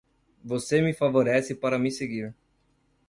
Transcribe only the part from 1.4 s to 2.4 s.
para me seguir.